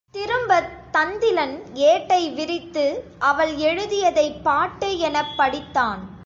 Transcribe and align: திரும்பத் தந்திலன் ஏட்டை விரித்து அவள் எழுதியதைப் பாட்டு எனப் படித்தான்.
திரும்பத் 0.11 0.69
தந்திலன் 0.93 1.55
ஏட்டை 1.73 2.33
விரித்து 2.33 2.85
அவள் 3.19 3.55
எழுதியதைப் 3.55 4.41
பாட்டு 4.43 4.99
எனப் 4.99 5.33
படித்தான். 5.37 5.99